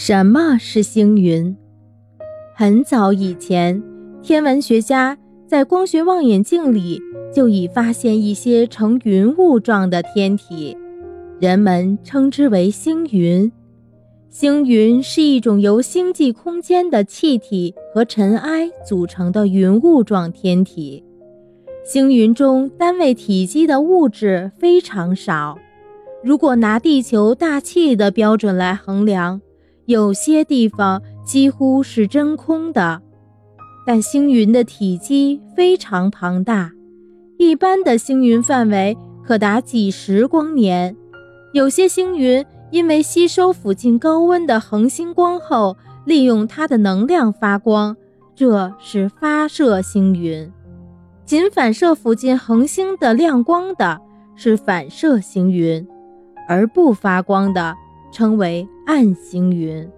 [0.00, 1.56] 什么是星云？
[2.54, 3.82] 很早以前，
[4.22, 7.02] 天文学家在光学望远镜里
[7.34, 10.76] 就已发现一些呈云雾状的天体，
[11.40, 13.50] 人们称之为星云。
[14.30, 21.02] 星云是一种由星际空间的气体和尘埃组成的云雾状天体。
[21.84, 25.58] 星云中单位体积的物质非常少，
[26.22, 29.40] 如果拿地球大气的标准来衡量。
[29.88, 33.00] 有些地方几乎是真空的，
[33.86, 36.70] 但星云的体积非常庞大，
[37.38, 40.94] 一般的星云范围可达几十光年。
[41.54, 47.96] 有些星云因为吸收附近高温的恒星光后，利用它的能量发光，
[48.34, 50.52] 这是发射星云。
[51.24, 53.98] 仅反射附近恒星的亮光的
[54.36, 55.88] 是反射星云，
[56.46, 57.74] 而不发光的。
[58.10, 59.88] 称为暗星云。